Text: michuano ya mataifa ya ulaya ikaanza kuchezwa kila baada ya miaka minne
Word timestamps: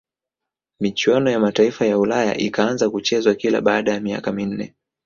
michuano 0.79 1.31
ya 1.31 1.39
mataifa 1.39 1.85
ya 1.85 1.99
ulaya 1.99 2.37
ikaanza 2.37 2.89
kuchezwa 2.89 3.35
kila 3.35 3.61
baada 3.61 3.93
ya 3.93 3.99
miaka 3.99 4.31
minne 4.31 4.73